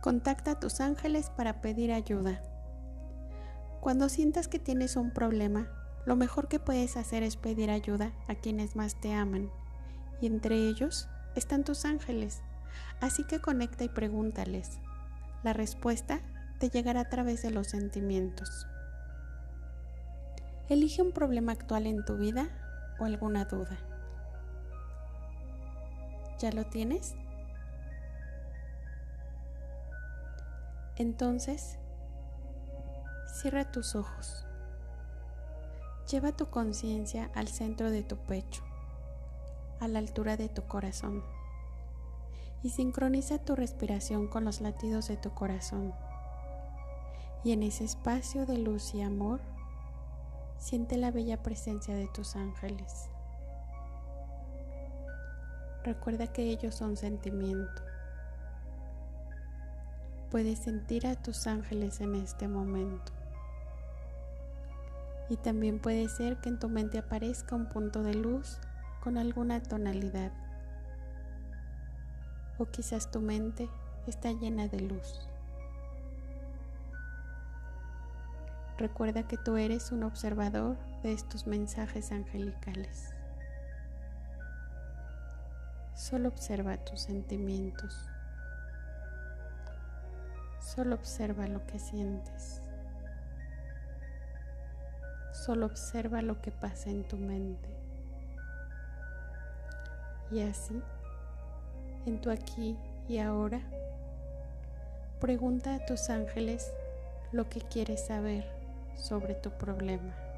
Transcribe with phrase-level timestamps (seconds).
[0.00, 2.42] Contacta a tus ángeles para pedir ayuda.
[3.80, 5.68] Cuando sientas que tienes un problema,
[6.06, 9.50] lo mejor que puedes hacer es pedir ayuda a quienes más te aman,
[10.20, 12.40] y entre ellos están tus ángeles.
[13.00, 14.78] Así que conecta y pregúntales.
[15.42, 16.20] La respuesta
[16.58, 18.66] te llegará a través de los sentimientos.
[20.68, 22.48] Elige un problema actual en tu vida
[22.98, 23.78] o alguna duda.
[26.38, 27.14] ¿Ya lo tienes?
[31.00, 31.78] Entonces,
[33.40, 34.44] cierra tus ojos.
[36.10, 38.62] Lleva tu conciencia al centro de tu pecho,
[39.80, 41.24] a la altura de tu corazón,
[42.62, 45.94] y sincroniza tu respiración con los latidos de tu corazón.
[47.44, 49.40] Y en ese espacio de luz y amor,
[50.58, 53.08] siente la bella presencia de tus ángeles.
[55.82, 57.89] Recuerda que ellos son sentimiento.
[60.30, 63.12] Puedes sentir a tus ángeles en este momento.
[65.28, 68.58] Y también puede ser que en tu mente aparezca un punto de luz
[69.02, 70.30] con alguna tonalidad.
[72.58, 73.68] O quizás tu mente
[74.06, 75.28] está llena de luz.
[78.78, 83.14] Recuerda que tú eres un observador de estos mensajes angelicales.
[85.94, 88.08] Solo observa tus sentimientos.
[90.74, 92.60] Solo observa lo que sientes.
[95.32, 97.68] Solo observa lo que pasa en tu mente.
[100.30, 100.80] Y así,
[102.06, 102.76] en tu aquí
[103.08, 103.60] y ahora,
[105.18, 106.70] pregunta a tus ángeles
[107.32, 108.44] lo que quieres saber
[108.94, 110.29] sobre tu problema.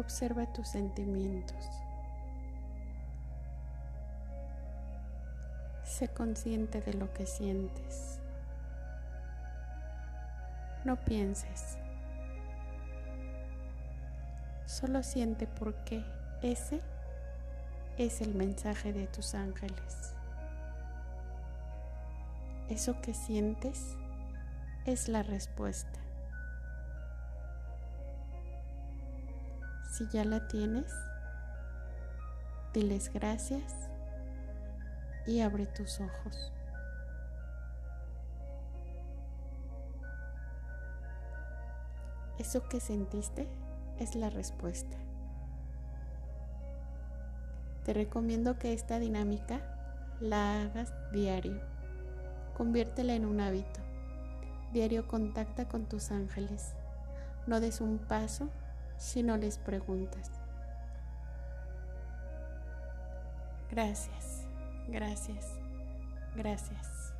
[0.00, 1.68] Observa tus sentimientos.
[5.84, 8.18] Sé consciente de lo que sientes.
[10.86, 11.76] No pienses.
[14.64, 16.02] Solo siente por qué
[16.40, 16.80] ese
[17.98, 20.14] es el mensaje de tus ángeles.
[22.70, 23.98] Eso que sientes
[24.86, 26.00] es la respuesta.
[29.90, 30.94] Si ya la tienes,
[32.72, 33.90] diles gracias
[35.26, 36.52] y abre tus ojos.
[42.38, 43.48] Eso que sentiste
[43.98, 44.96] es la respuesta.
[47.84, 49.60] Te recomiendo que esta dinámica
[50.20, 51.60] la hagas diario.
[52.56, 53.80] Conviértela en un hábito.
[54.72, 56.74] Diario contacta con tus ángeles.
[57.48, 58.50] No des un paso
[59.00, 60.30] si no les preguntas.
[63.70, 64.46] Gracias,
[64.88, 65.58] gracias,
[66.36, 67.14] gracias.